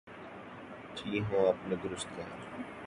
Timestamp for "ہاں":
1.19-1.47